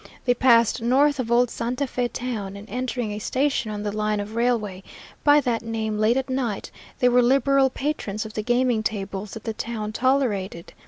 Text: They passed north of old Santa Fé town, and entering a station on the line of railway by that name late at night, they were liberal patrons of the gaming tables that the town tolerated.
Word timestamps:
They 0.25 0.33
passed 0.33 0.81
north 0.81 1.19
of 1.19 1.31
old 1.31 1.51
Santa 1.51 1.85
Fé 1.85 2.11
town, 2.11 2.55
and 2.57 2.67
entering 2.71 3.11
a 3.11 3.19
station 3.19 3.69
on 3.69 3.83
the 3.83 3.91
line 3.91 4.19
of 4.19 4.33
railway 4.35 4.81
by 5.23 5.41
that 5.41 5.61
name 5.61 5.99
late 5.99 6.17
at 6.17 6.27
night, 6.27 6.71
they 6.97 7.07
were 7.07 7.21
liberal 7.21 7.69
patrons 7.69 8.25
of 8.25 8.33
the 8.33 8.41
gaming 8.41 8.81
tables 8.81 9.33
that 9.33 9.43
the 9.43 9.53
town 9.53 9.93
tolerated. 9.93 10.73